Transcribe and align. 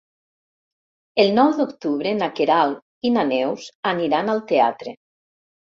El 1.23 1.29
nou 1.39 1.51
d'octubre 1.59 2.15
na 2.23 2.31
Queralt 2.41 3.11
i 3.11 3.13
na 3.19 3.29
Neus 3.35 3.71
aniran 3.95 4.35
al 4.37 4.45
teatre. 4.55 4.99